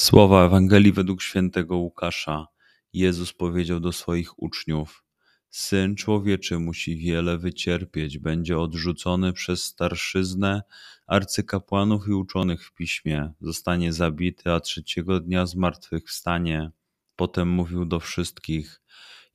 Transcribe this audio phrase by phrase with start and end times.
[0.00, 2.46] Słowa Ewangelii według świętego Łukasza.
[2.92, 5.04] Jezus powiedział do swoich uczniów:
[5.50, 10.62] Syn Człowieczy musi wiele wycierpieć, będzie odrzucony przez starszyznę,
[11.06, 16.70] arcykapłanów i uczonych w piśmie, zostanie zabity, a trzeciego dnia zmartwychwstanie.
[17.16, 18.80] Potem mówił do wszystkich: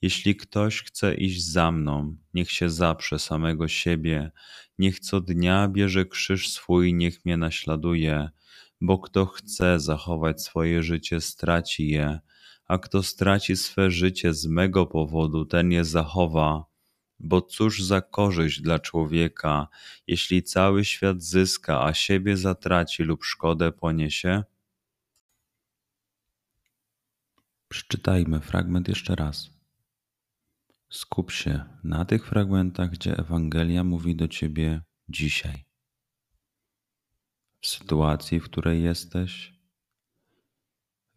[0.02, 4.32] Jeśli ktoś chce iść za mną, niech się zaprze samego siebie,
[4.80, 8.30] niech co dnia bierze krzyż swój, niech mnie naśladuje,
[8.82, 12.20] bo kto chce zachować swoje życie, straci je
[12.68, 16.66] a kto straci swe życie z mego powodu, ten je zachowa.
[17.20, 19.68] Bo cóż za korzyść dla człowieka,
[20.08, 24.44] jeśli cały świat zyska, a siebie zatraci lub szkodę poniesie?
[27.68, 29.50] Przeczytajmy fragment jeszcze raz.
[30.90, 35.65] Skup się na tych fragmentach, gdzie Ewangelia mówi do ciebie dzisiaj.
[37.66, 39.54] W sytuacji, w której jesteś,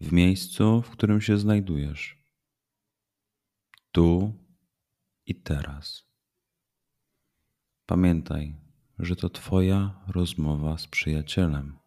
[0.00, 2.22] w miejscu, w którym się znajdujesz,
[3.92, 4.34] tu
[5.26, 6.04] i teraz.
[7.86, 8.56] Pamiętaj,
[8.98, 11.78] że to Twoja rozmowa z przyjacielem.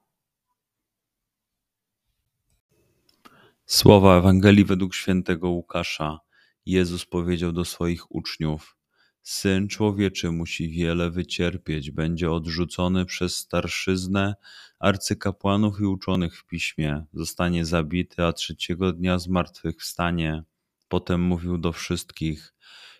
[3.65, 6.19] Słowa Ewangelii według świętego Łukasza.
[6.65, 8.77] Jezus powiedział do swoich uczniów:
[9.23, 14.35] Syn człowieczy musi wiele wycierpieć, będzie odrzucony przez starszyznę,
[14.79, 20.43] arcykapłanów i uczonych w piśmie, zostanie zabity, a trzeciego dnia zmartwychwstanie.
[20.87, 22.53] Potem mówił do wszystkich: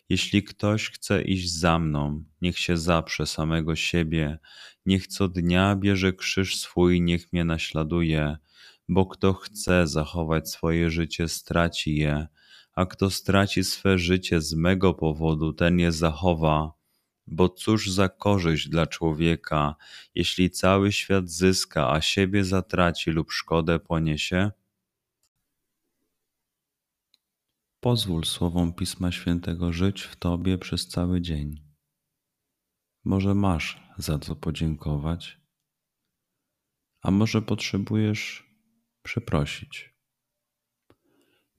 [0.09, 4.39] Jeśli ktoś chce iść za mną, niech się zaprze samego siebie,
[4.85, 8.37] niech co dnia bierze krzyż swój, niech mnie naśladuje,
[8.89, 12.27] bo kto chce zachować swoje życie, straci je
[12.75, 16.73] a kto straci swe życie z mego powodu, ten je zachowa.
[17.27, 19.75] Bo cóż za korzyść dla człowieka,
[20.15, 24.51] jeśli cały świat zyska, a siebie zatraci lub szkodę poniesie?
[27.79, 31.63] Pozwól słowom Pisma Świętego żyć w Tobie przez cały dzień.
[33.03, 35.41] Może masz za co podziękować,
[37.01, 38.51] a może potrzebujesz
[39.03, 39.90] przeprosić.